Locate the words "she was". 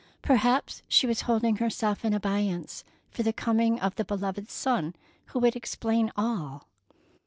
0.87-1.21